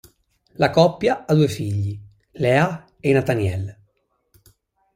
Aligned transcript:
La 0.55 0.71
coppia 0.71 1.27
ha 1.27 1.33
due 1.35 1.47
figli: 1.47 1.95
Leah 2.31 2.87
e 2.99 3.13
Nathaniel. 3.13 3.77